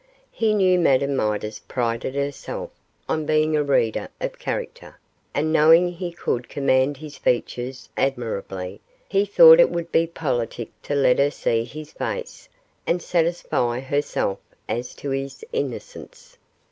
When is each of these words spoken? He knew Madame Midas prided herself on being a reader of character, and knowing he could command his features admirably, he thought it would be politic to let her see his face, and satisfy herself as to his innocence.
He 0.31 0.55
knew 0.55 0.79
Madame 0.79 1.15
Midas 1.15 1.59
prided 1.67 2.15
herself 2.15 2.71
on 3.07 3.27
being 3.27 3.55
a 3.55 3.61
reader 3.63 4.09
of 4.19 4.39
character, 4.39 4.97
and 5.31 5.53
knowing 5.53 5.89
he 5.89 6.11
could 6.11 6.49
command 6.49 6.97
his 6.97 7.19
features 7.19 7.87
admirably, 7.95 8.81
he 9.07 9.25
thought 9.25 9.59
it 9.59 9.69
would 9.69 9.91
be 9.91 10.07
politic 10.07 10.71
to 10.81 10.95
let 10.95 11.19
her 11.19 11.29
see 11.29 11.63
his 11.65 11.91
face, 11.93 12.49
and 12.87 12.99
satisfy 12.99 13.79
herself 13.79 14.39
as 14.67 14.95
to 14.95 15.11
his 15.11 15.45
innocence. 15.53 16.39